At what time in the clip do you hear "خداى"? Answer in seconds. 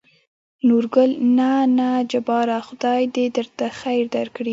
2.67-3.01